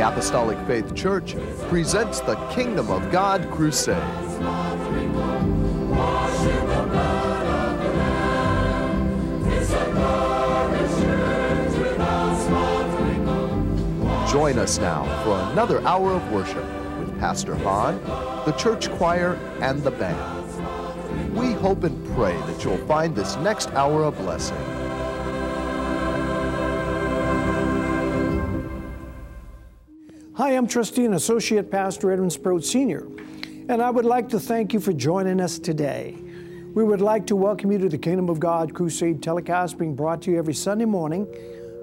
[0.00, 1.36] The Apostolic Faith Church
[1.68, 4.02] presents the Kingdom of God Crusade.
[14.30, 16.64] Join us now for another hour of worship
[16.98, 18.02] with Pastor Hahn,
[18.46, 21.36] the church choir, and the band.
[21.36, 24.79] We hope and pray that you'll find this next hour a blessing.
[30.40, 33.06] Hi, I'm Trustee and Associate Pastor Edwin Sproat Sr.,
[33.68, 36.16] and I would like to thank you for joining us today.
[36.72, 40.22] We would like to welcome you to the Kingdom of God Crusade telecast being brought
[40.22, 41.26] to you every Sunday morning,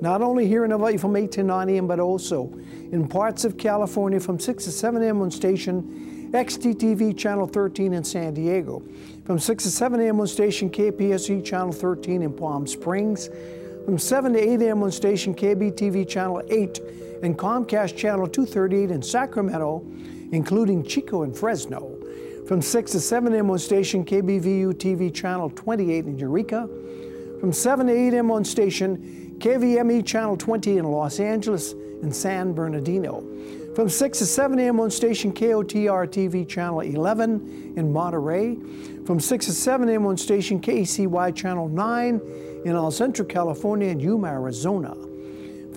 [0.01, 2.51] not only here in Hawaii from 8 to 9 a.m., but also
[2.91, 5.21] in parts of California from 6 to 7 a.m.
[5.21, 8.81] on station XTTV Channel 13 in San Diego,
[9.23, 10.19] from 6 to 7 a.m.
[10.19, 13.29] on station KPSC Channel 13 in Palm Springs,
[13.85, 14.81] from 7 to 8 a.m.
[14.81, 19.85] on station KBTV Channel 8 and Comcast Channel 238 in Sacramento,
[20.31, 21.97] including Chico and Fresno.
[22.47, 23.51] From 6 to 7 a.m.
[23.51, 26.69] on station KBVU TV Channel 28 in Eureka.
[27.39, 28.31] From 7 to 8 a.m.
[28.31, 33.23] on station KVME Channel 20 in Los Angeles and San Bernardino.
[33.75, 34.79] From 6 to 7 a.m.
[34.79, 38.57] on station KOTR TV Channel 11 in Monterey.
[39.05, 40.05] From 6 to 7 a.m.
[40.05, 42.21] on station KCY Channel 9
[42.65, 44.95] in El Centro, California and Yuma, Arizona.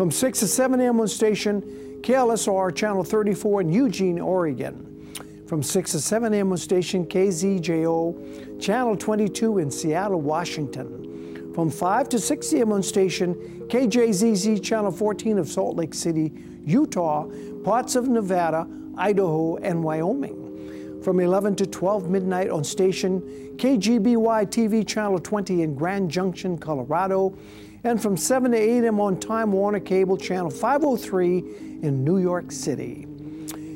[0.01, 0.99] From 6 to 7 a.m.
[0.99, 1.61] on station
[2.01, 5.13] KLSR Channel 34 in Eugene, Oregon.
[5.47, 6.53] From 6 to 7 a.m.
[6.53, 11.53] on station KZJO Channel 22 in Seattle, Washington.
[11.55, 12.73] From 5 to 6 a.m.
[12.73, 13.35] on station
[13.69, 16.33] KJZZ Channel 14 of Salt Lake City,
[16.65, 17.27] Utah,
[17.63, 18.67] parts of Nevada,
[18.97, 21.03] Idaho, and Wyoming.
[21.03, 23.21] From 11 to 12 midnight on station
[23.57, 27.37] KGBY TV Channel 20 in Grand Junction, Colorado,
[27.85, 29.01] and from 7 to 8 a.m.
[29.01, 31.39] on Time Warner Cable Channel 503
[31.83, 33.07] in New York City.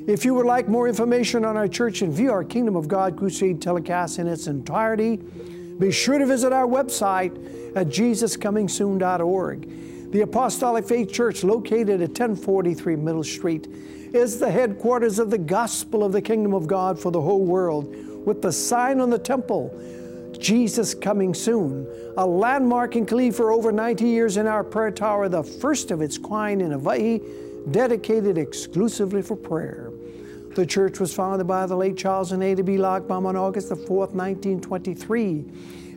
[0.07, 3.17] If you would like more information on our church and view our Kingdom of God
[3.17, 10.13] Crusade telecast in its entirety, be sure to visit our website at jesuscomingsoon.org.
[10.13, 16.05] The Apostolic Faith Church, located at 1043 Middle Street, is the headquarters of the gospel
[16.05, 19.75] of the kingdom of God for the whole world, with the sign on the temple
[20.39, 21.87] Jesus coming soon,
[22.17, 26.01] a landmark in Kalihi for over 90 years in our prayer tower, the first of
[26.01, 27.21] its kind in Hawaii,
[27.71, 29.91] dedicated exclusively for prayer.
[30.55, 32.77] The church was founded by the late Charles and Ada B.
[32.77, 35.45] Lochbaum on August the 4th, 1923,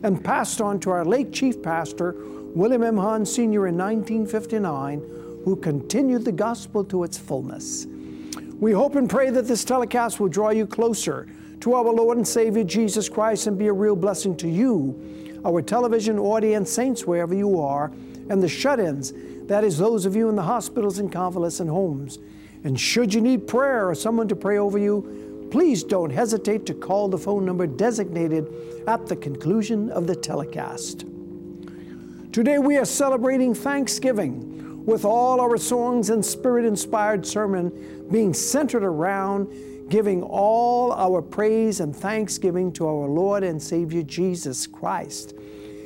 [0.02, 2.16] and passed on to our late chief pastor,
[2.54, 2.96] William M.
[2.96, 3.68] Hahn Sr.
[3.68, 4.98] in 1959,
[5.44, 7.86] who continued the gospel to its fullness.
[8.58, 11.28] We hope and pray that this telecast will draw you closer
[11.60, 15.62] to our Lord and Savior Jesus Christ and be a real blessing to you, our
[15.62, 17.92] television audience, saints, wherever you are,
[18.28, 19.12] and the shut ins,
[19.46, 22.18] that is, those of you in the hospitals and convalescent homes.
[22.64, 26.74] And should you need prayer or someone to pray over you, please don't hesitate to
[26.74, 31.04] call the phone number designated at the conclusion of the telecast.
[32.32, 38.84] Today we are celebrating Thanksgiving with all our songs and spirit inspired sermon being centered
[38.84, 39.48] around
[39.88, 45.34] giving all our praise and thanksgiving to our Lord and Savior Jesus Christ.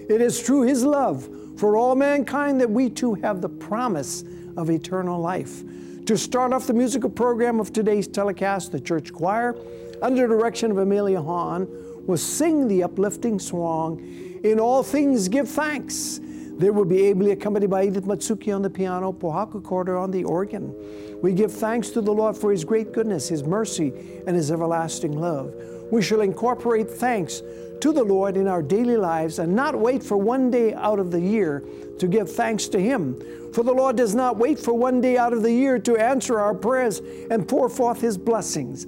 [0.09, 4.25] It is through His love for all mankind that we too have the promise
[4.57, 5.63] of eternal life.
[6.07, 9.55] To start off the musical program of today's telecast, the church choir,
[10.03, 11.69] under the direction of Amelia Hahn,
[12.07, 14.01] will sing the uplifting song,
[14.43, 16.19] In All Things Give Thanks.
[16.59, 20.25] They will be ably accompanied by Edith Matsuki on the piano, Pohaku Corder on the
[20.25, 20.75] organ.
[21.23, 23.93] We give thanks to the Lord for His great goodness, His mercy,
[24.27, 25.55] and His everlasting love.
[25.91, 27.43] We shall incorporate thanks
[27.81, 31.11] to the Lord in our daily lives and not wait for one day out of
[31.11, 31.65] the year
[31.99, 33.21] to give thanks to Him.
[33.53, 36.39] For the Lord does not wait for one day out of the year to answer
[36.39, 37.01] our prayers
[37.31, 38.87] and pour forth His blessings.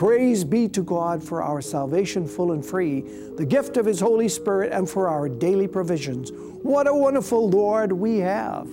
[0.00, 3.02] Praise be to God for our salvation full and free,
[3.36, 6.32] the gift of His Holy Spirit, and for our daily provisions.
[6.32, 8.66] What a wonderful Lord we have!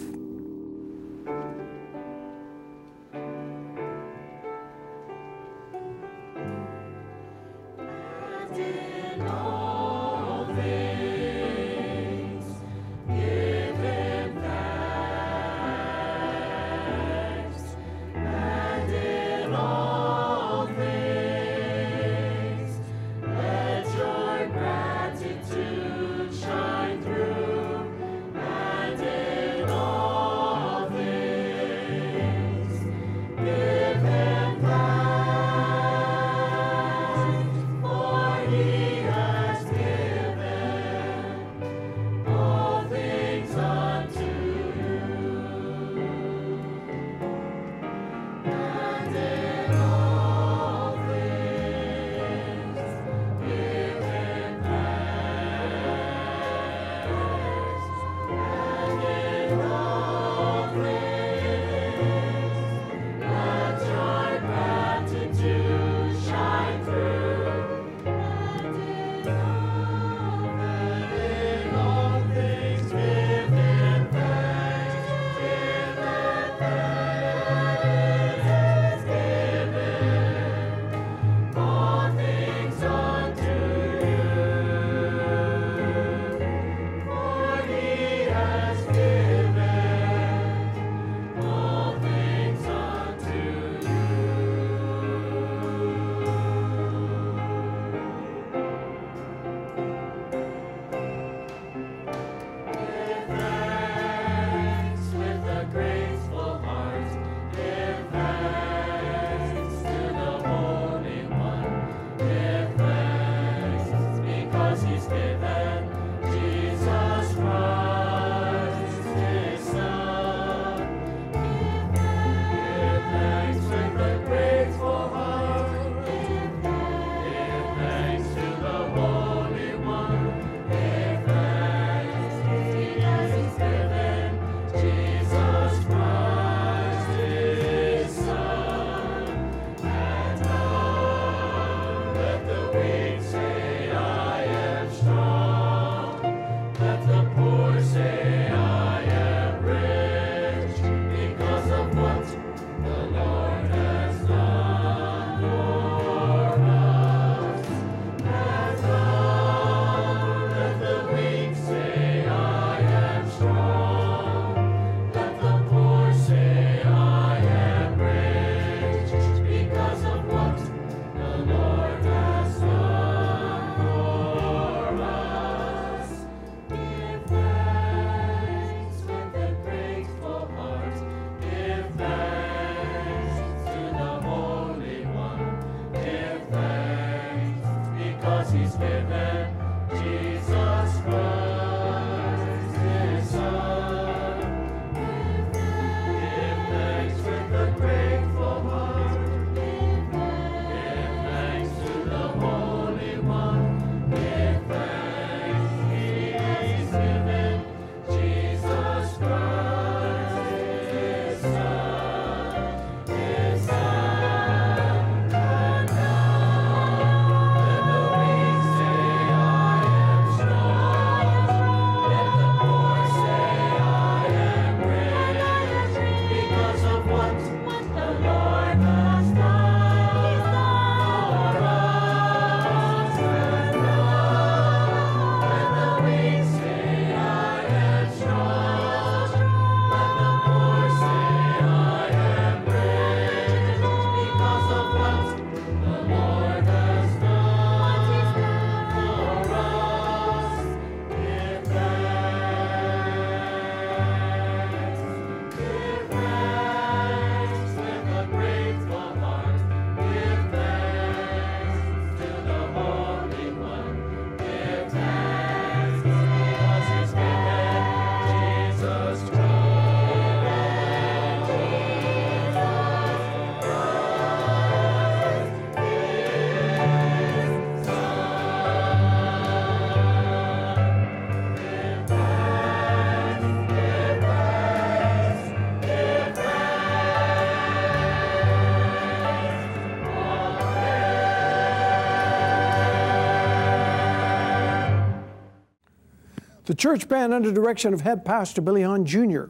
[296.77, 299.45] Church band, under direction of head pastor Billy Hahn Jr.,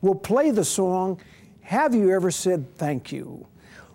[0.00, 1.20] will play the song,
[1.62, 3.46] Have You Ever Said Thank You?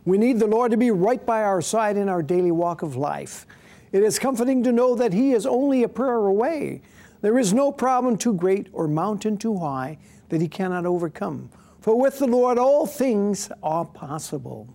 [0.06, 2.98] We need the Lord to be right by our side in our daily walk of
[2.98, 3.48] life.
[3.94, 6.82] It is comforting to know that He is only a prayer away.
[7.22, 9.98] There is no problem too great or mountain too high
[10.30, 11.50] that He cannot overcome.
[11.80, 14.68] For with the Lord all things are possible.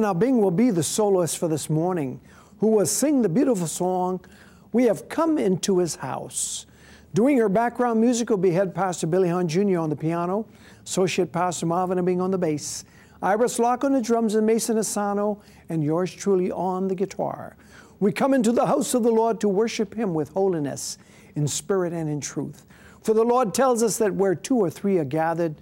[0.00, 2.18] Abing will be the soloist for this morning,
[2.60, 4.24] who will sing the beautiful song,
[4.72, 6.64] We Have Come Into His House.
[7.12, 9.78] Doing her background music will be head pastor Billy Hahn Jr.
[9.78, 10.46] on the piano,
[10.82, 12.86] associate pastor Marvin Abing on the bass,
[13.22, 17.54] Iris Locke on the drums, and Mason Asano, and yours truly on the guitar.
[18.00, 20.96] We come into the house of the Lord to worship Him with holiness,
[21.36, 22.64] in spirit and in truth.
[23.02, 25.56] For the Lord tells us that where two or three are gathered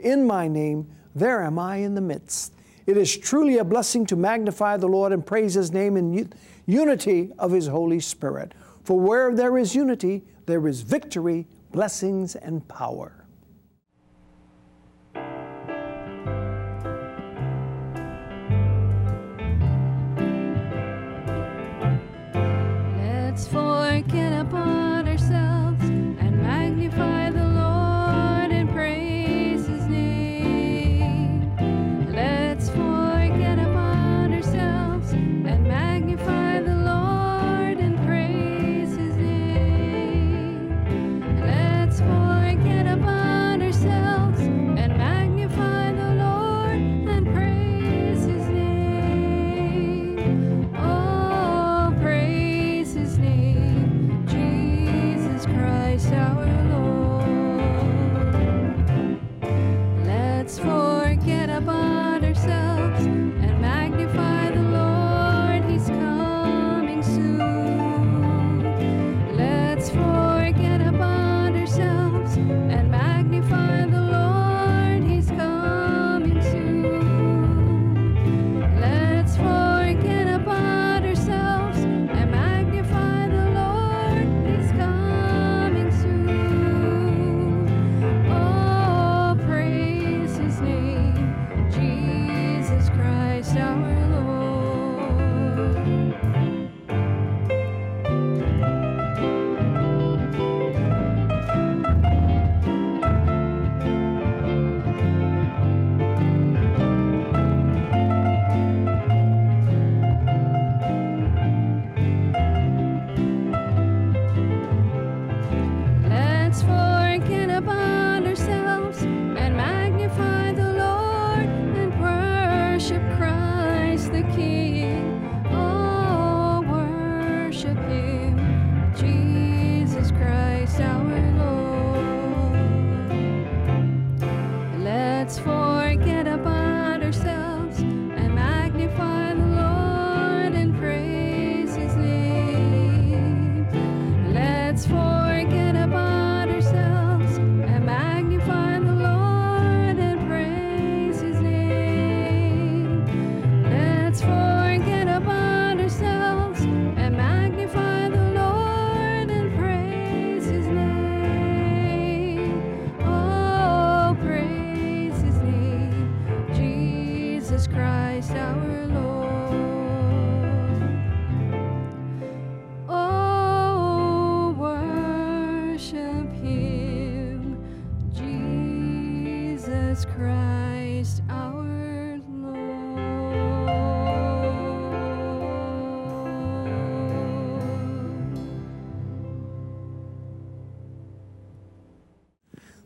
[0.00, 2.54] in my name, there am I in the midst.
[2.86, 6.30] It is truly a blessing to magnify the Lord and praise His name in
[6.66, 8.52] unity of His Holy Spirit.
[8.82, 13.23] For where there is unity, there is victory, blessings, and power.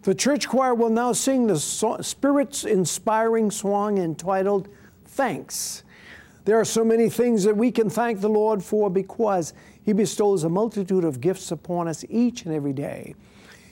[0.08, 4.66] The church choir will now sing the so- Spirit's inspiring song entitled
[5.04, 5.82] Thanks.
[6.46, 10.44] There are so many things that we can thank the Lord for because He bestows
[10.44, 13.16] a multitude of gifts upon us each and every day.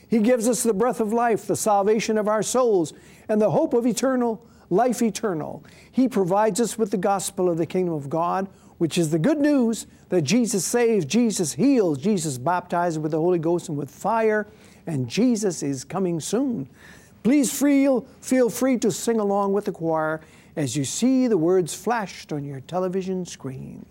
[0.07, 2.93] He gives us the breath of life, the salvation of our souls,
[3.27, 5.63] and the hope of eternal life eternal.
[5.91, 8.47] He provides us with the gospel of the kingdom of God,
[8.77, 13.39] which is the good news that Jesus saves, Jesus heals, Jesus baptizes with the Holy
[13.39, 14.45] Ghost and with fire,
[14.87, 16.67] and Jesus is coming soon.
[17.23, 20.21] Please feel, feel free to sing along with the choir
[20.55, 23.85] as you see the words flashed on your television screen.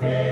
[0.00, 0.29] We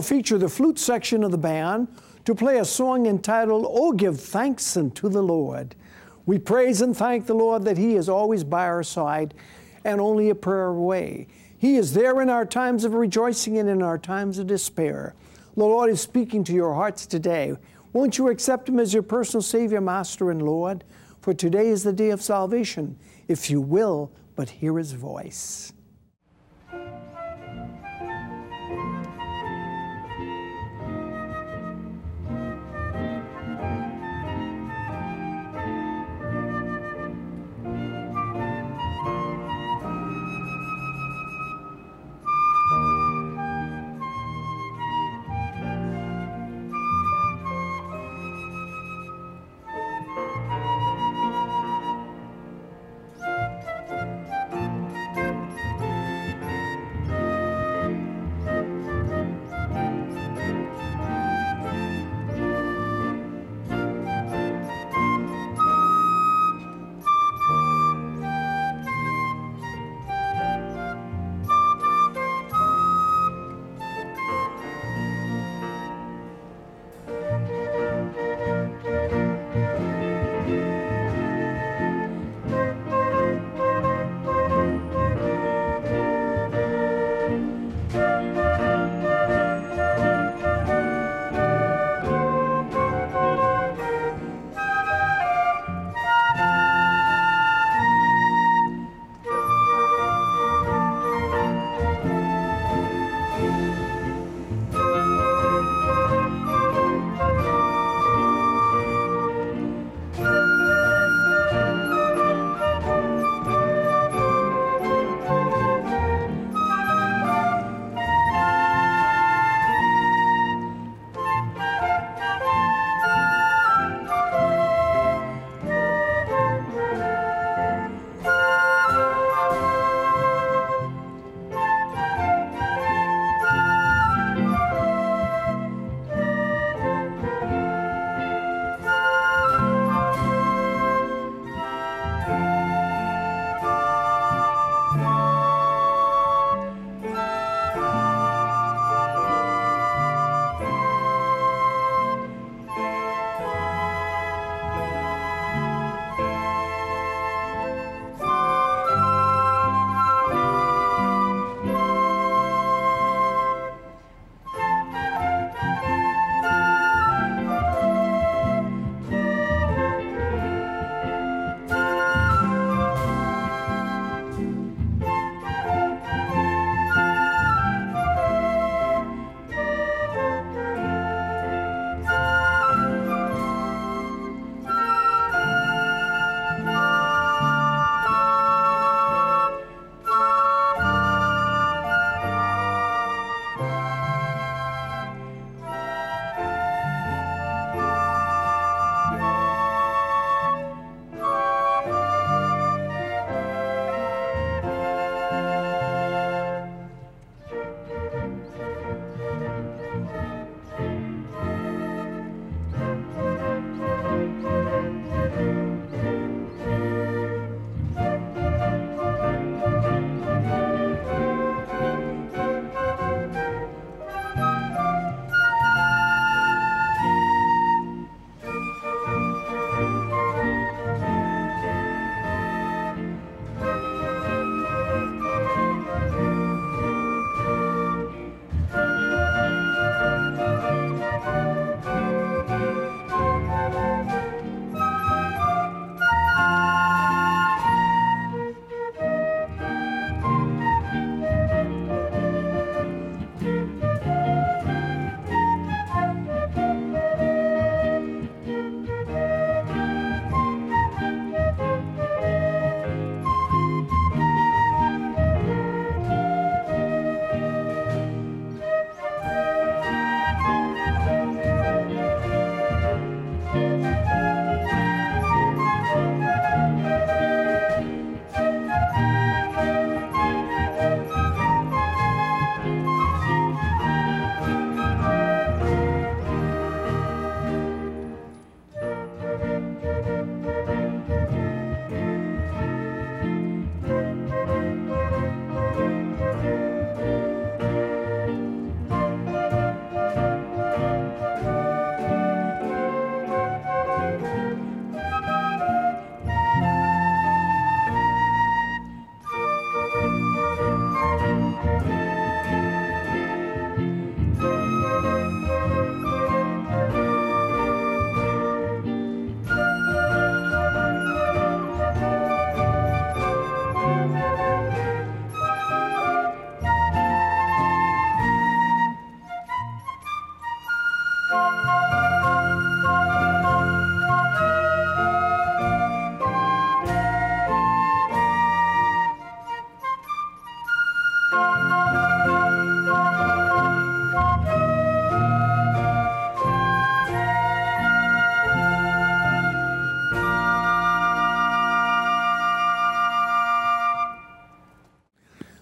[0.00, 1.86] now feature the flute section of the band
[2.24, 5.74] to play a song entitled, Oh, Give Thanks Unto the Lord.
[6.24, 9.34] We praise and thank the Lord that He is always by our side
[9.84, 11.26] and only a prayer away.
[11.58, 15.14] He is there in our times of rejoicing and in our times of despair.
[15.54, 17.54] The Lord is speaking to your hearts today.
[17.92, 20.82] Won't you accept Him as your personal Savior, Master, and Lord?
[21.20, 25.74] For today is the day of salvation, if you will but hear His voice.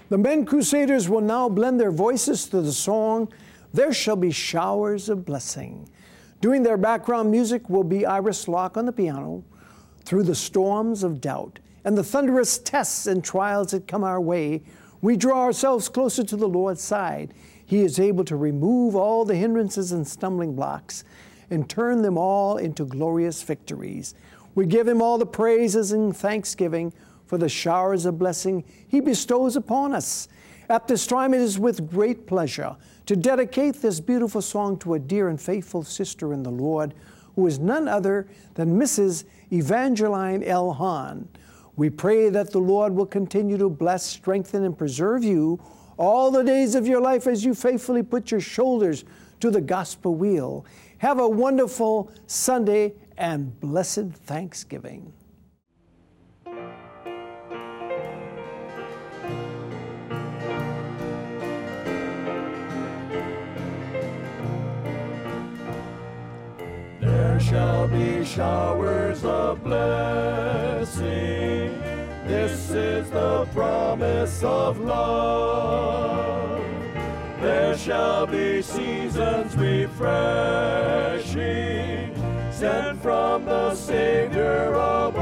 [0.09, 3.29] The men crusaders will now blend their voices to the song,
[3.75, 5.87] There Shall Be Showers of Blessing.
[6.40, 9.44] Doing their background music will be Iris Locke on the piano,
[10.07, 14.62] Through the Storms of Doubt, and the thunderous tests and trials that come our way.
[15.03, 17.35] We draw ourselves closer to the Lord's side.
[17.66, 21.05] He is able to remove all the hindrances and stumbling blocks
[21.51, 24.14] and turn them all into glorious victories.
[24.55, 26.94] We give Him all the praises and thanksgiving
[27.28, 30.26] for the showers of blessing He bestows upon us.
[30.70, 34.98] At this time, it is with great pleasure to dedicate this beautiful song to a
[34.98, 36.94] dear and faithful sister in the Lord,
[37.36, 39.24] who is none other than Mrs.
[39.52, 40.72] Evangeline L.
[40.72, 41.28] Hahn.
[41.76, 45.60] We pray that the Lord will continue to bless, strengthen, and preserve you
[45.96, 49.04] all the days of your life as you faithfully put your shoulders
[49.40, 50.64] to the gospel wheel.
[50.98, 55.12] Have a wonderful Sunday and blessed Thanksgiving.
[67.40, 71.01] Shall be showers of blessing.
[72.27, 76.61] This is the promise of love.
[77.40, 80.03] There shall be seasons refreshing,
[82.53, 85.18] sent from the Savior above.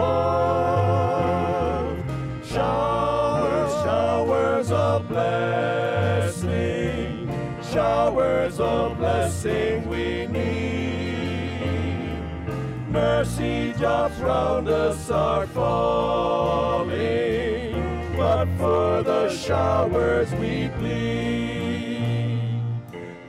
[2.44, 6.48] Showers, showers of blessing,
[7.70, 10.65] showers of blessing we need.
[12.96, 16.94] Mercy drops round us are falling,
[18.16, 22.62] but for the showers we plead.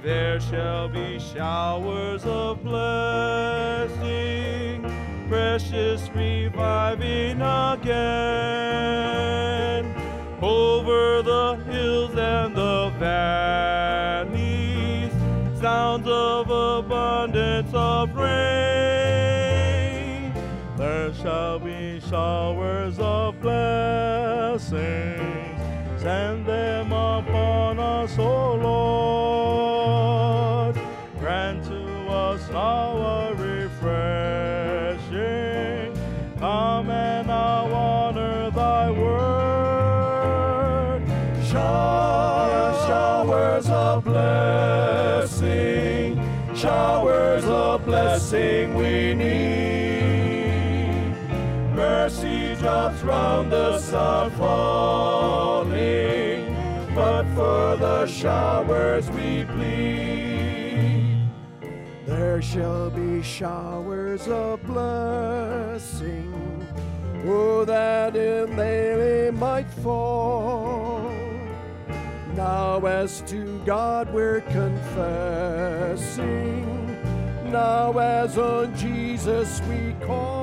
[0.01, 3.99] There shall be showers of blessing,
[5.27, 7.83] precious reviving again,
[10.41, 14.31] over the hills and the valleys,
[15.59, 18.16] sounds of abundance of
[21.37, 24.71] shall be showers of blessings,
[26.01, 30.75] send them upon us, O Lord.
[31.19, 33.85] Grant to us our refreshing.
[36.39, 41.03] Come and now honor thy word.
[41.51, 46.19] Showers, showers of blessing,
[46.55, 49.46] showers of blessing we need.
[53.07, 55.73] Round us are falling,
[56.93, 61.29] but for the showers we plead.
[62.05, 66.33] There shall be showers of blessing,
[67.25, 71.09] oh, that in they might fall.
[72.35, 75.45] Now, as to God we're confessing,
[77.51, 80.36] now as on Jesus we call.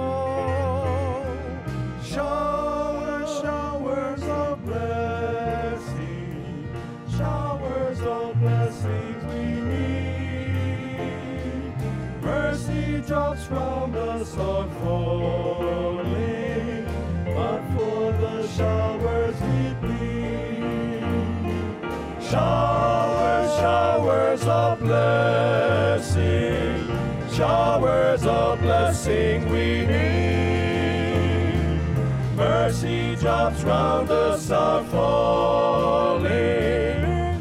[13.06, 16.06] Drops from us are falling,
[17.26, 21.02] but for the showers we plead.
[22.22, 26.16] Showers, showers of blessing,
[27.30, 31.78] showers of blessing we need.
[32.34, 36.24] Mercy drops round us are falling,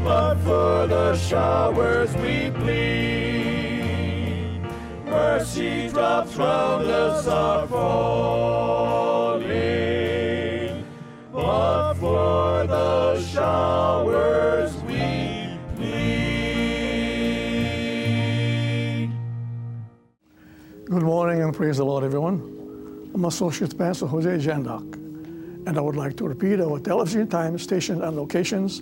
[0.03, 3.22] but for the showers we plead.
[5.33, 9.43] Mercy drops round us are falling,
[11.31, 16.69] but for the showers we plead.
[20.85, 23.09] Good morning and praise the Lord, everyone.
[23.15, 24.93] I'm Associate Pastor Jose Jandok,
[25.65, 28.81] and I would like to repeat our television time, stations, and locations.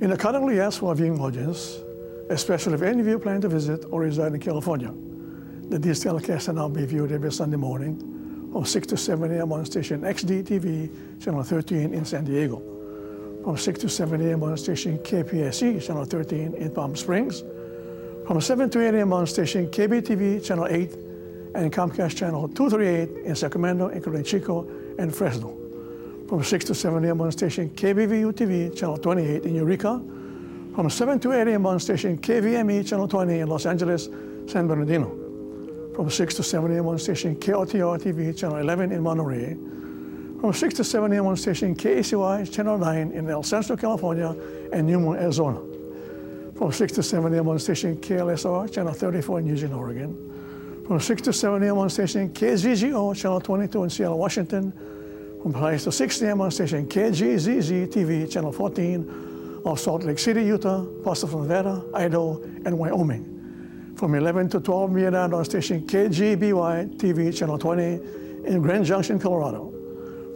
[0.00, 1.80] In a kindly ask for viewing audience,
[2.30, 4.94] especially if any of you plan to visit or reside in California,
[5.68, 7.98] the these telecasts are now be viewed every Sunday morning
[8.52, 9.52] from 6 to 7 a.m.
[9.52, 12.62] on station XDTV, channel 13 in San Diego,
[13.42, 14.42] from 6 to 7 a.m.
[14.44, 17.42] on station KPSC, channel 13 in Palm Springs,
[18.26, 19.12] from 7 to 8 a.m.
[19.12, 20.94] on station KBTV, channel 8,
[21.54, 25.56] and Comcast channel 238 in Sacramento, including Chico and Fresno.
[26.28, 27.20] From 6 to 7 a.m.
[27.20, 30.00] on station KBVU TV, channel 28 in Eureka.
[30.74, 31.66] From 7 to 8 a.m.
[31.66, 34.08] on station KVME, channel 20 in Los Angeles,
[34.46, 35.25] San Bernardino.
[35.96, 36.86] From 6 to 7 a.m.
[36.86, 39.54] on station KOTR TV, channel 11 in Monterey.
[40.40, 41.26] From 6 to 7 a.m.
[41.26, 44.36] on station KACY, channel 9 in El Centro, California,
[44.72, 45.58] and Newmont, Arizona.
[46.54, 47.48] From 6 to 7 a.m.
[47.48, 50.26] on station KLSR, channel 34 in Eugene, Oregon
[50.86, 51.78] from 6 to 7 a.m.
[51.78, 54.72] on station KZGO, channel 22 in Seattle, Washington.
[55.42, 56.40] From 5 to 6 a.m.
[56.40, 62.40] on station KGZZ TV, channel 14 of Salt Lake City, Utah, Pastor from Nevada, Idaho,
[62.64, 63.35] and Wyoming.
[63.96, 67.82] From 11 to 12 midnight on station KGBY TV, channel 20
[68.44, 69.72] in Grand Junction, Colorado.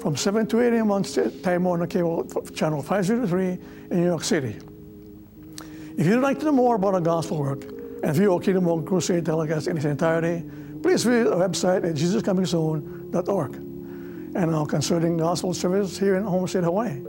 [0.01, 0.91] From 7 to 8 a.m.
[0.91, 4.57] on Time Warner Cable, channel 503 in New York City.
[5.99, 7.65] If you'd like to know more about our gospel work,
[8.03, 10.43] and view our Kingdom of God Crusade telecast in its entirety,
[10.83, 13.55] please visit our website at jesuscomingsoon.org.
[13.57, 17.03] And now concerning gospel service here in Homestead, Hawaii.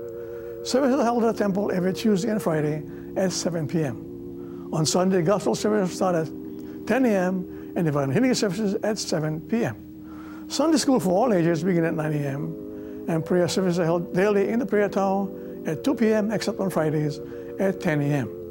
[0.64, 2.84] Services are held at the temple every Tuesday and Friday
[3.16, 4.70] at 7 p.m.
[4.74, 6.41] On Sunday, gospel service start at
[6.86, 7.74] 10 a.m.
[7.76, 10.48] and healing services at 7 p.m.
[10.48, 13.06] Sunday school for all ages begin at 9 a.m.
[13.08, 15.30] and prayer services are held daily in the prayer tower
[15.66, 16.32] at 2 p.m.
[16.32, 17.20] except on Fridays
[17.60, 18.42] at 10 a.m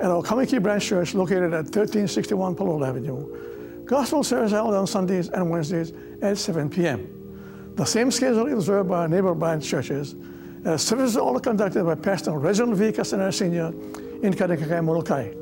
[0.00, 3.84] at our Kaimuki Branch Church located at 1361 Palolo Avenue.
[3.84, 7.72] Gospel service are held on Sundays and Wednesdays at 7 p.m.
[7.74, 10.14] The same schedule is observed by our neighbor branch churches.
[10.64, 12.92] Uh, services are all conducted by Pastor Reginald V.
[12.92, 13.68] Castanera Sr.
[14.24, 15.32] in Kaunakakai, Molokai,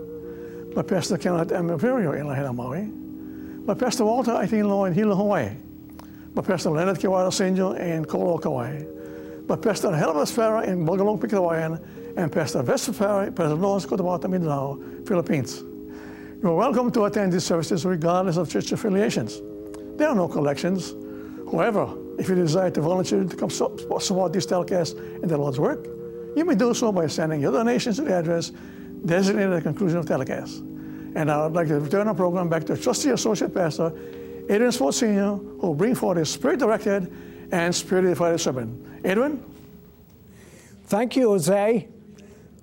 [0.77, 1.71] by Pastor Kenneth M.
[1.71, 2.83] Imperio in Lahaina, Maui,
[3.65, 5.57] by Pastor Walter Aitin Law in Hilo, Hawaii,
[6.35, 7.79] by Pastor Leonard Kiwara Sr.
[7.79, 8.85] in Koloa, Kauai,
[9.63, 11.81] Pastor Helmas Farah in Bogalong, Hawaiian,
[12.19, 15.63] and Pastor Vesper President Lawrence Cotabato Mindanao, Philippines.
[16.43, 19.41] You are welcome to attend these services regardless of church affiliations.
[19.97, 20.95] There are no collections.
[21.51, 25.87] However, if you desire to volunteer to come support this telecast in the Lord's work,
[26.37, 28.53] you may do so by sending your donations to the address
[29.05, 30.59] designated at the conclusion of telecast.
[31.15, 33.93] And I would like to return our program back to trustee associate pastor
[34.49, 37.13] Adrian Sproat Sr., who will bring forth his spirit-directed
[37.51, 39.01] and spirit-edified sermon.
[39.05, 39.45] Adrian?
[40.85, 41.89] Thank you, Jose.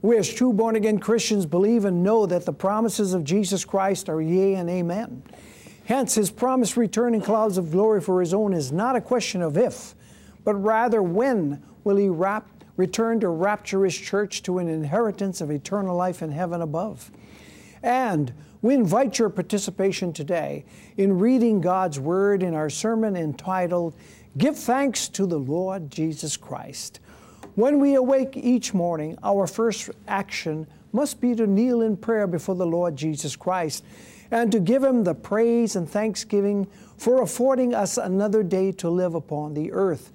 [0.01, 4.09] We, as true born again Christians, believe and know that the promises of Jesus Christ
[4.09, 5.23] are yea and amen.
[5.86, 9.41] Hence, his promised return in clouds of glory for his own is not a question
[9.41, 9.95] of if,
[10.45, 15.95] but rather when will he rap, return to rapturous church to an inheritance of eternal
[15.95, 17.11] life in heaven above.
[17.82, 20.65] And we invite your participation today
[20.95, 23.93] in reading God's Word in our sermon entitled,
[24.38, 26.99] Give Thanks to the Lord Jesus Christ.
[27.55, 32.55] When we awake each morning, our first action must be to kneel in prayer before
[32.55, 33.84] the Lord Jesus Christ
[34.32, 36.67] and to give Him the praise and thanksgiving
[36.97, 40.11] for affording us another day to live upon the earth.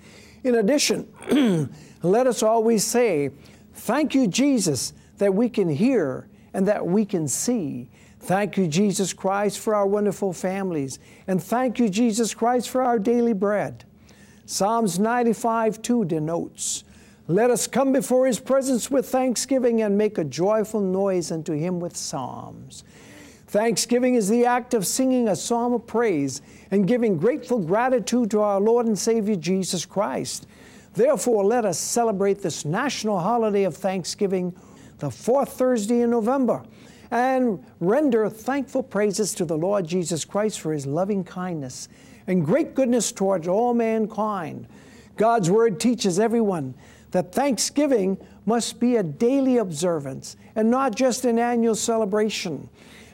[0.49, 1.07] In addition,
[2.03, 3.31] let us always say,
[3.75, 7.91] Thank you, Jesus, that we can hear and that we can see.
[8.21, 10.99] Thank you, Jesus Christ, for our wonderful families.
[11.27, 13.85] And thank you, Jesus Christ, for our daily bread.
[14.47, 16.85] Psalms 95 2 denotes,
[17.27, 21.79] let us come before his presence with thanksgiving and make a joyful noise unto him
[21.79, 22.85] with psalms.
[23.49, 28.43] Thanksgiving is the act of singing a psalm of praise and giving grateful gratitude to
[28.43, 30.47] our Lord and Savior Jesus Christ.
[30.93, 34.55] Therefore, let us celebrate this national holiday of Thanksgiving,
[34.99, 36.63] the fourth Thursday in November,
[37.11, 41.89] and render thankful praises to the Lord Jesus Christ for his loving kindness
[42.27, 44.67] and great goodness towards all mankind.
[45.17, 46.75] God's Word teaches everyone
[47.13, 52.69] that Thanksgiving must be a daily observance and not just an annual celebration.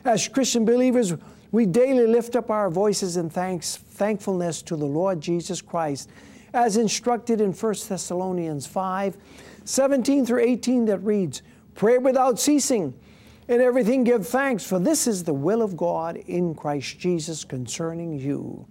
[0.05, 1.15] As Christian believers,
[1.51, 6.11] we daily lift up our voices in thanks, thankfulness to the Lord Jesus Christ,
[6.53, 9.17] as instructed in 1 Thessalonians 5
[9.67, 11.41] 17 through 18, that reads,
[11.73, 12.93] Pray without ceasing.
[13.47, 18.13] In everything give thanks, for this is the will of God in Christ Jesus concerning
[18.13, 18.67] you.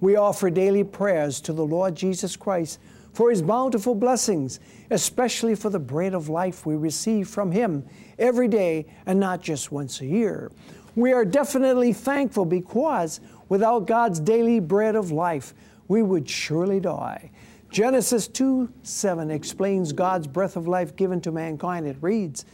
[0.00, 2.78] We offer daily prayers to the Lord Jesus Christ
[3.14, 4.60] for his bountiful blessings,
[4.90, 7.86] especially for the bread of life we receive from him
[8.18, 10.50] every day and not just once a year.
[10.96, 15.54] We are definitely thankful because without God's daily bread of life,
[15.88, 17.30] we would surely die.
[17.70, 21.86] Genesis 2 7 explains God's breath of life given to mankind.
[21.86, 22.44] It reads,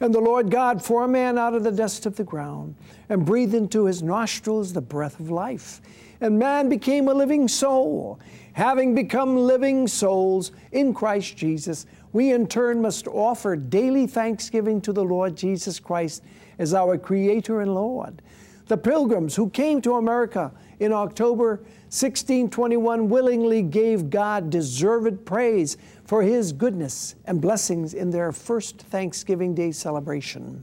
[0.00, 2.74] And the Lord God formed a man out of the dust of the ground,
[3.10, 5.82] and breathed into his nostrils the breath of life.
[6.22, 8.20] And man became a living soul.
[8.52, 14.92] Having become living souls in Christ Jesus, we in turn must offer daily thanksgiving to
[14.92, 16.22] the Lord Jesus Christ
[16.60, 18.22] as our Creator and Lord.
[18.68, 21.56] The pilgrims who came to America in October
[21.90, 29.56] 1621 willingly gave God deserved praise for His goodness and blessings in their first Thanksgiving
[29.56, 30.62] Day celebration.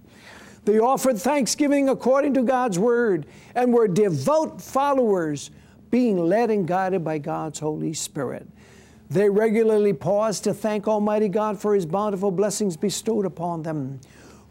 [0.70, 5.50] They offered thanksgiving according to God's Word and were devout followers,
[5.90, 8.46] being led and guided by God's Holy Spirit.
[9.10, 14.00] They regularly paused to thank Almighty God for His bountiful blessings bestowed upon them.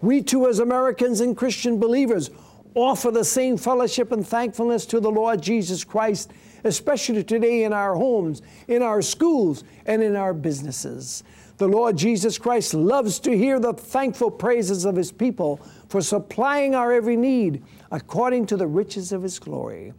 [0.01, 2.31] We too, as Americans and Christian believers,
[2.75, 6.33] offer the same fellowship and thankfulness to the Lord Jesus Christ,
[6.65, 11.23] especially today in our homes, in our schools, and in our businesses.
[11.59, 16.75] The Lord Jesus Christ loves to hear the thankful praises of His people for supplying
[16.75, 19.93] our every need according to the riches of His glory.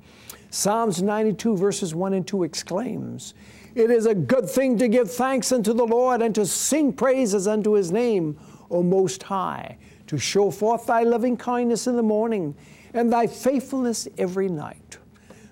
[0.52, 3.34] Psalms 92, verses 1 and 2 exclaims,
[3.76, 7.48] It is a good thing to give thanks unto the Lord and to sing praises
[7.48, 8.40] unto His name,
[8.72, 9.78] O Most High
[10.10, 12.56] to show forth thy loving kindness in the morning
[12.96, 14.98] and thy faithfulness every night.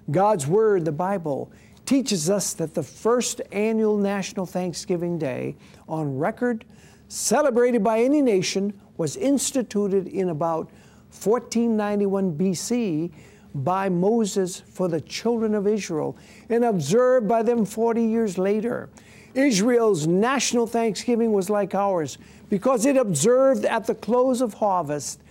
[0.10, 1.52] God's Word, the Bible,
[1.86, 5.56] teaches us that the first annual National Thanksgiving Day
[5.88, 6.66] on record,
[7.08, 10.70] celebrated by any nation, was instituted in about
[11.12, 13.12] 1491 BC
[13.56, 16.18] by Moses for the children of Israel
[16.50, 18.90] and observed by them 40 years later.
[19.34, 22.18] Israel's national thanksgiving was like ours
[22.50, 25.22] because it observed at the close of harvest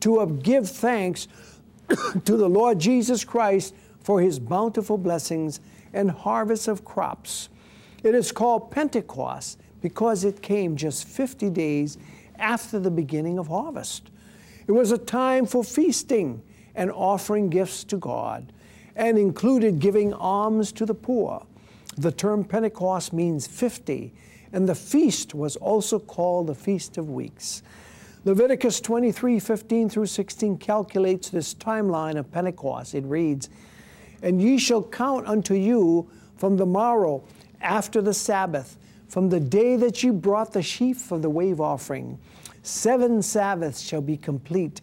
[0.00, 1.28] to give thanks
[2.24, 5.60] to the Lord Jesus Christ for his bountiful blessings
[5.92, 7.48] and harvest of crops.
[8.02, 11.98] It is called Pentecost because it came just 50 days
[12.40, 14.10] after the beginning of harvest.
[14.66, 16.42] It was a time for feasting
[16.74, 18.52] and offering gifts to God
[18.96, 21.46] and included giving alms to the poor.
[21.96, 24.12] The term Pentecost means 50
[24.52, 27.62] and the feast was also called the Feast of Weeks.
[28.24, 32.94] Leviticus 23 15 through 16 calculates this timeline of Pentecost.
[32.94, 33.48] It reads,
[34.22, 37.24] And ye shall count unto you from the morrow
[37.60, 38.76] after the Sabbath,
[39.10, 42.18] from the day that ye brought the sheaf of the wave offering.
[42.62, 44.80] Seven Sabbaths shall be complete.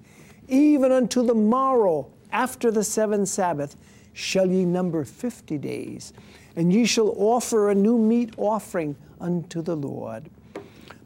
[0.49, 3.75] Even unto the morrow after the seventh Sabbath
[4.13, 6.11] shall ye number fifty days.
[6.57, 10.29] And ye shall offer a new meat offering unto the Lord.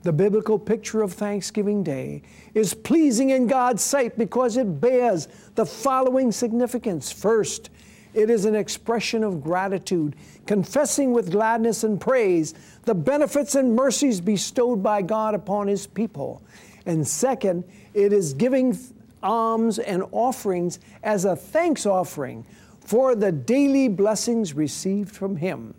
[0.01, 2.23] The biblical picture of Thanksgiving Day
[2.55, 7.11] is pleasing in God's sight because it bears the following significance.
[7.11, 7.69] First,
[8.13, 12.53] it is an expression of gratitude, confessing with gladness and praise
[12.83, 16.41] the benefits and mercies bestowed by God upon His people.
[16.85, 18.77] And second, it is giving
[19.23, 22.45] alms and offerings as a thanks offering
[22.79, 25.73] for the daily blessings received from Him.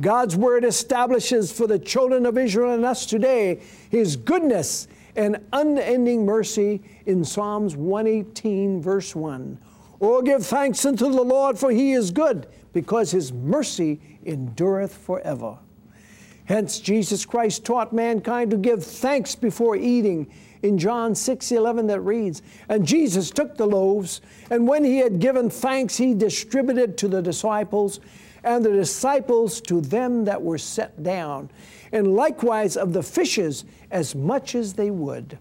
[0.00, 6.26] God's word establishes for the children of Israel and us today his goodness and unending
[6.26, 9.58] mercy in Psalms 118, verse 1.
[10.00, 15.58] Oh, give thanks unto the Lord, for he is good, because his mercy endureth forever.
[16.44, 20.30] Hence, Jesus Christ taught mankind to give thanks before eating
[20.62, 24.20] in John 6 11 that reads, And Jesus took the loaves,
[24.50, 28.00] and when he had given thanks, he distributed to the disciples
[28.44, 31.50] and the disciples to them that were set down,
[31.90, 35.38] and likewise of the fishes as much as they would.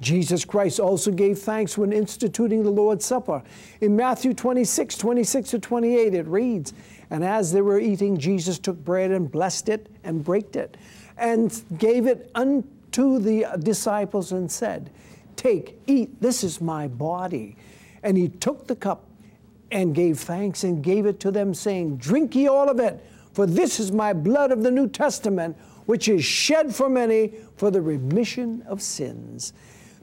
[0.00, 3.42] Jesus Christ also gave thanks when instituting the Lord's Supper.
[3.80, 6.74] In Matthew 26, 26 to 28, it reads,
[7.10, 10.76] And as they were eating, Jesus took bread and blessed it and braked it,
[11.16, 14.90] and gave it unto the disciples and said,
[15.36, 17.56] Take, eat, this is my body.
[18.02, 19.04] And he took the cup
[19.70, 23.46] and gave thanks and gave it to them, saying, Drink ye all of it, for
[23.46, 27.80] this is my blood of the New Testament, which is shed for many for the
[27.80, 29.52] remission of sins.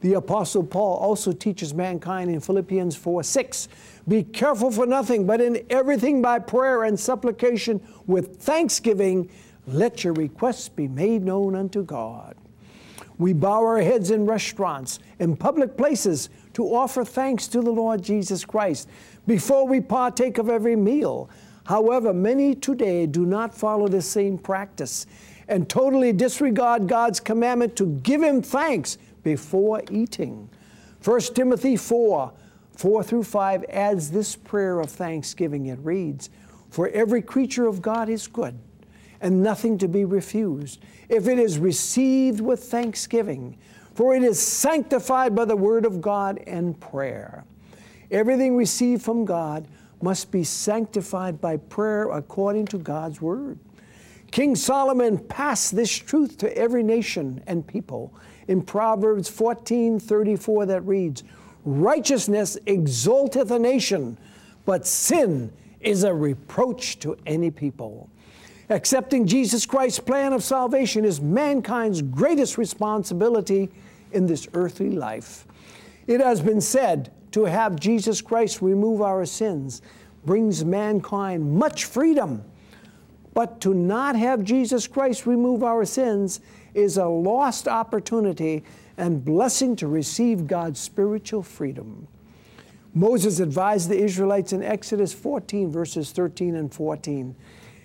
[0.04, 3.70] The Apostle Paul also teaches mankind in Philippians 4 6
[4.06, 9.30] Be careful for nothing, but in everything by prayer and supplication with thanksgiving,
[9.66, 12.36] let your requests be made known unto God.
[13.18, 18.02] We bow our heads in restaurants, in public places, to offer thanks to the Lord
[18.02, 18.90] Jesus Christ
[19.26, 21.30] before we partake of every meal.
[21.66, 25.06] However, many today do not follow the same practice
[25.48, 30.50] and totally disregard God's commandment to give Him thanks before eating.
[31.04, 32.34] 1 Timothy 4
[32.76, 35.68] 4 through 5 adds this prayer of thanksgiving.
[35.68, 36.30] It reads,
[36.70, 38.58] For every creature of God is good,
[39.22, 43.58] and nothing to be refused if it is received with thanksgiving,
[43.94, 47.46] for it is sanctified by the word of God and prayer.
[48.10, 49.68] Everything received from God
[50.02, 53.60] must be sanctified by prayer according to God's word.
[54.32, 58.14] King Solomon passed this truth to every nation and people
[58.48, 61.24] in Proverbs 14 34 that reads,
[61.66, 64.18] Righteousness exalteth a nation,
[64.66, 68.10] but sin is a reproach to any people.
[68.70, 73.70] Accepting Jesus Christ's plan of salvation is mankind's greatest responsibility
[74.12, 75.46] in this earthly life.
[76.08, 79.82] It has been said to have Jesus Christ remove our sins
[80.26, 82.44] brings mankind much freedom.
[83.34, 86.40] But to not have Jesus Christ remove our sins
[86.74, 88.64] is a lost opportunity
[88.98, 92.08] and blessing to receive God's spiritual freedom.
[92.94, 97.36] Moses advised the Israelites in Exodus 14, verses 13 and 14.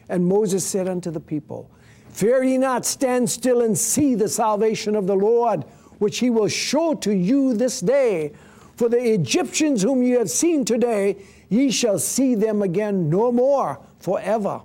[0.08, 1.70] And Moses said unto the people,
[2.10, 5.64] Fear ye not, stand still and see the salvation of the Lord,
[5.98, 8.32] which he will show to you this day.
[8.76, 11.16] For the Egyptians whom ye have seen today,
[11.48, 14.62] ye shall see them again no more forever.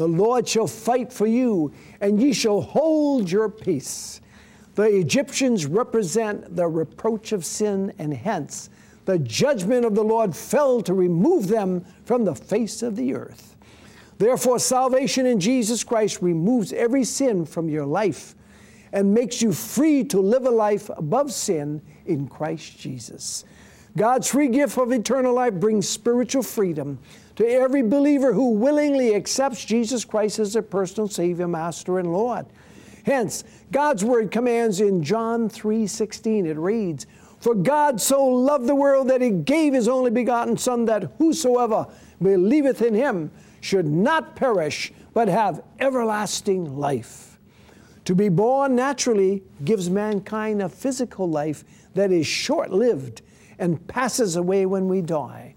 [0.00, 4.22] The Lord shall fight for you, and ye shall hold your peace.
[4.74, 8.70] The Egyptians represent the reproach of sin, and hence
[9.04, 13.58] the judgment of the Lord fell to remove them from the face of the earth.
[14.16, 18.34] Therefore, salvation in Jesus Christ removes every sin from your life
[18.94, 23.44] and makes you free to live a life above sin in Christ Jesus.
[23.98, 26.98] God's free gift of eternal life brings spiritual freedom
[27.36, 32.46] to every believer who willingly accepts Jesus Christ as their personal Savior, Master, and Lord.
[33.04, 37.06] Hence, God's word commands in John 3:16 it reads,
[37.38, 41.86] "For God so loved the world that he gave his only begotten son that whosoever
[42.20, 47.38] believeth in him should not perish but have everlasting life."
[48.04, 51.64] To be born naturally gives mankind a physical life
[51.94, 53.22] that is short-lived
[53.58, 55.49] and passes away when we die.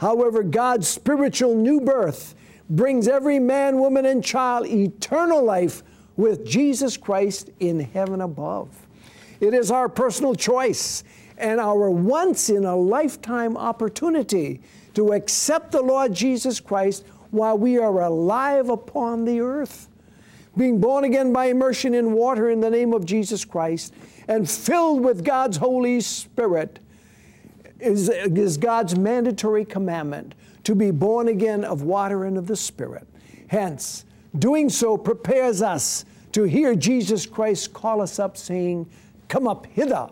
[0.00, 2.34] However, God's spiritual new birth
[2.70, 5.82] brings every man, woman, and child eternal life
[6.16, 8.70] with Jesus Christ in heaven above.
[9.40, 11.04] It is our personal choice
[11.36, 14.62] and our once in a lifetime opportunity
[14.94, 19.90] to accept the Lord Jesus Christ while we are alive upon the earth.
[20.56, 23.92] Being born again by immersion in water in the name of Jesus Christ
[24.28, 26.78] and filled with God's Holy Spirit
[27.80, 33.06] is, is God's mandatory commandment to be born again of water and of the Spirit.
[33.48, 34.04] Hence,
[34.38, 38.88] doing so prepares us to hear Jesus Christ call us up, saying,
[39.28, 40.08] Come up hither,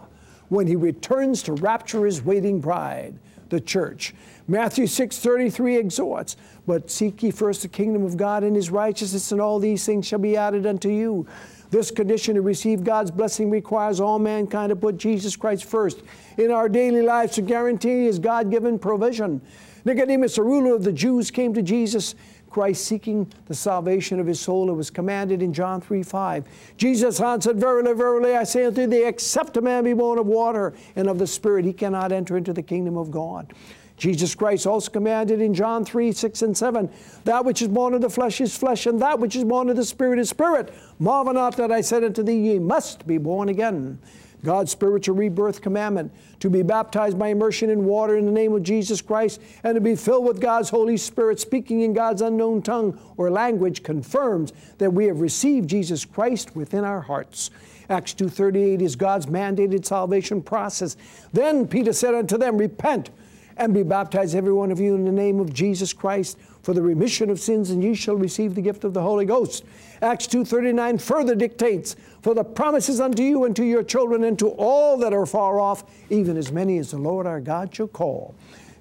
[0.48, 3.18] when he returns to rapture his waiting bride,
[3.50, 4.14] the church.
[4.46, 9.40] Matthew 6:33 exhorts, but seek ye first the kingdom of God and his righteousness, and
[9.40, 11.26] all these things shall be added unto you.
[11.70, 16.02] This condition to receive God's blessing requires all mankind to put Jesus Christ first
[16.38, 19.42] in our daily lives to guarantee his God given provision.
[19.84, 22.14] Nicodemus, a ruler of the Jews, came to Jesus
[22.50, 24.70] Christ seeking the salvation of his soul.
[24.70, 26.46] It was commanded in John 3 5.
[26.76, 30.74] Jesus answered, Verily, verily, I say unto thee, except a man be born of water
[30.96, 33.52] and of the Spirit, he cannot enter into the kingdom of God.
[33.98, 36.88] Jesus Christ also commanded in John 3 6 and 7
[37.24, 39.76] That which is born of the flesh is flesh, and that which is born of
[39.76, 40.72] the Spirit is spirit.
[40.98, 43.98] Marvel not that I said unto thee, Ye must be born again.
[44.44, 48.62] God's spiritual rebirth commandment to be baptized by immersion in water in the name of
[48.62, 52.98] Jesus Christ and to be filled with God's Holy Spirit, speaking in God's unknown tongue
[53.16, 57.50] or language, confirms that we have received Jesus Christ within our hearts.
[57.90, 60.96] Acts 2:38 is God's mandated salvation process.
[61.32, 63.10] Then Peter said unto them, Repent
[63.58, 66.82] and be baptized, every one of you, in the name of Jesus Christ for the
[66.82, 69.64] remission of sins, and ye shall receive the gift of the Holy Ghost.
[70.02, 74.48] Acts 2.39 further dictates, For the promises unto you and to your children and to
[74.50, 78.34] all that are far off, even as many as the Lord our God shall call.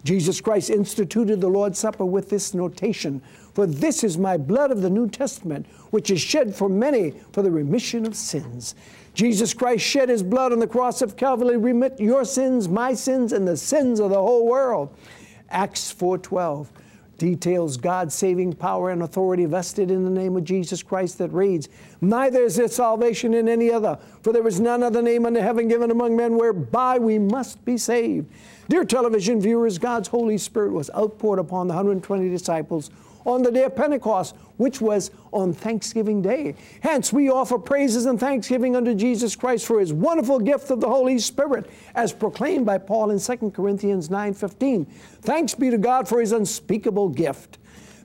[0.04, 3.22] Jesus Christ instituted the Lord's Supper with this notation,
[3.54, 7.42] For this is my blood of the New Testament, which is shed for many for
[7.42, 8.76] the remission of sins.
[9.18, 13.34] Jesus Christ shed his blood on the cross of Calvary, remit your sins, my sins,
[13.34, 14.96] and the sins of the whole world.
[15.50, 16.72] Acts 4:12
[17.18, 21.68] details God's saving power and authority vested in the name of Jesus Christ that reads,
[22.00, 25.68] Neither is there salvation in any other, for there is none other name under heaven
[25.68, 28.28] given among men whereby we must be saved.
[28.70, 32.92] Dear television viewers, God's Holy Spirit was outpoured upon the 120 disciples
[33.28, 36.56] on the day of Pentecost, which was on Thanksgiving Day.
[36.80, 40.88] Hence, we offer praises and thanksgiving unto Jesus Christ for his wonderful gift of the
[40.88, 44.88] Holy Spirit, as proclaimed by Paul in 2 Corinthians 9:15.
[45.22, 47.58] Thanks be to God for his unspeakable gift.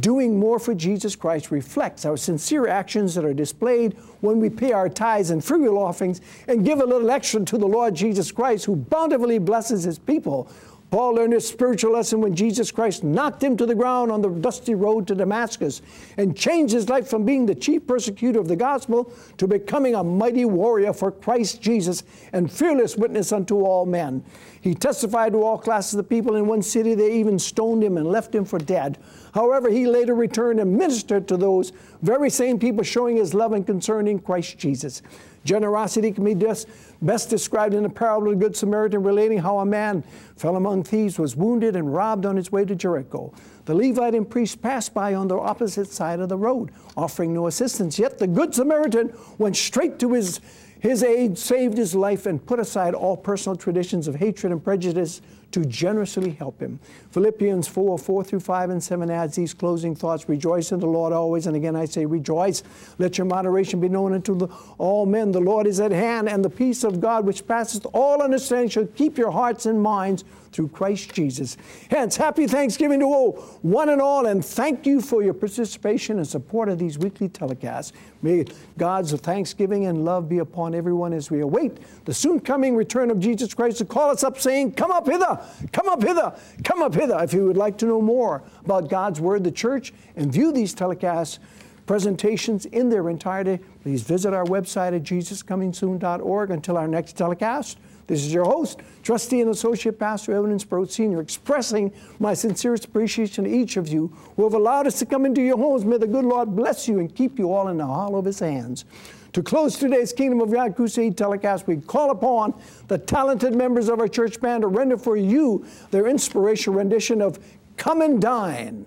[0.00, 4.72] Doing more for Jesus Christ reflects our sincere actions that are displayed when we pay
[4.72, 8.66] our tithes and will offerings and give a little extra to the Lord Jesus Christ,
[8.66, 10.50] who bountifully blesses his people
[10.90, 14.30] Paul learned his spiritual lesson when Jesus Christ knocked him to the ground on the
[14.30, 15.82] dusty road to Damascus
[16.16, 20.02] and changed his life from being the chief persecutor of the gospel to becoming a
[20.02, 24.24] mighty warrior for Christ Jesus and fearless witness unto all men.
[24.62, 26.94] He testified to all classes of people in one city.
[26.94, 28.98] They even stoned him and left him for dead.
[29.34, 33.66] However, he later returned and ministered to those very same people, showing his love and
[33.66, 35.02] concern in Christ Jesus.
[35.48, 39.64] Generosity can be best described in the parable of the Good Samaritan, relating how a
[39.64, 40.02] man
[40.36, 43.32] fell among thieves, was wounded, and robbed on his way to Jericho.
[43.64, 47.46] The Levite and priest passed by on the opposite side of the road, offering no
[47.46, 47.98] assistance.
[47.98, 50.40] Yet the Good Samaritan went straight to his,
[50.80, 55.22] his aid, saved his life, and put aside all personal traditions of hatred and prejudice
[55.52, 56.78] to generously help him.
[57.10, 61.12] Philippians 4 4 through 5 and 7 adds these closing thoughts Rejoice in the Lord
[61.12, 61.46] always.
[61.46, 62.62] And again, I say, Rejoice.
[62.98, 65.32] Let your moderation be known unto the, all men.
[65.32, 68.86] The Lord is at hand, and the peace of God, which passeth all understanding, shall
[68.86, 71.56] keep your hearts and minds through Christ Jesus.
[71.90, 73.32] Hence, happy Thanksgiving to all,
[73.62, 77.92] one and all, and thank you for your participation and support of these weekly telecasts.
[78.22, 78.44] May
[78.76, 83.20] God's thanksgiving and love be upon everyone as we await the soon coming return of
[83.20, 85.40] Jesus Christ to call us up, saying, Come up hither,
[85.72, 86.34] come up hither,
[86.64, 87.18] come up hither.
[87.22, 90.74] If you would like to know more about God's Word, the church, and view these
[90.74, 91.38] telecasts,
[91.86, 96.50] presentations in their entirety, please visit our website at jesuscomingsoon.org.
[96.50, 97.78] Until our next telecast,
[98.08, 103.44] this is your host, Trustee and Associate Pastor Evan Sproat Sr., expressing my sincerest appreciation
[103.44, 105.84] to each of you who have allowed us to come into your homes.
[105.84, 108.40] May the good Lord bless you and keep you all in the hollow of His
[108.40, 108.86] hands.
[109.34, 114.00] To close today's Kingdom of God Crusade telecast, we call upon the talented members of
[114.00, 117.38] our church band to render for you their inspirational rendition of
[117.76, 118.86] Come and Dine.